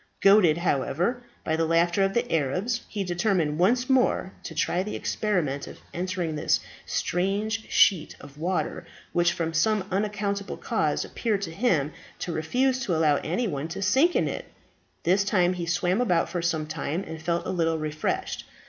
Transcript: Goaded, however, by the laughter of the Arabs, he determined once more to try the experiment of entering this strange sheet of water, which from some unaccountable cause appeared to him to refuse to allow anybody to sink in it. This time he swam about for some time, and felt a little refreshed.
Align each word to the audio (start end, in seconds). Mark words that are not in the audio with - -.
Goaded, 0.19 0.57
however, 0.57 1.21
by 1.43 1.55
the 1.55 1.67
laughter 1.67 2.01
of 2.03 2.15
the 2.15 2.33
Arabs, 2.33 2.81
he 2.89 3.03
determined 3.03 3.59
once 3.59 3.87
more 3.87 4.33
to 4.41 4.55
try 4.55 4.81
the 4.81 4.95
experiment 4.95 5.67
of 5.67 5.77
entering 5.93 6.33
this 6.35 6.59
strange 6.87 7.69
sheet 7.69 8.15
of 8.19 8.35
water, 8.39 8.83
which 9.13 9.31
from 9.31 9.53
some 9.53 9.85
unaccountable 9.91 10.57
cause 10.57 11.05
appeared 11.05 11.43
to 11.43 11.51
him 11.51 11.91
to 12.17 12.33
refuse 12.33 12.79
to 12.79 12.95
allow 12.95 13.17
anybody 13.17 13.67
to 13.67 13.83
sink 13.83 14.15
in 14.15 14.27
it. 14.27 14.45
This 15.03 15.23
time 15.23 15.53
he 15.53 15.67
swam 15.67 16.01
about 16.01 16.29
for 16.29 16.41
some 16.41 16.65
time, 16.65 17.03
and 17.05 17.21
felt 17.21 17.45
a 17.45 17.51
little 17.51 17.77
refreshed. 17.77 18.45